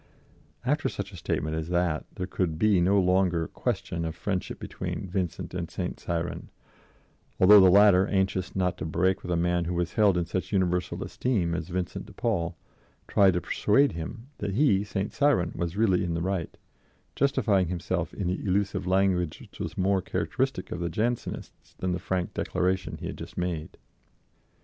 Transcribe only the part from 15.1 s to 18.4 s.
Cyran, was really in the right, justifying himself in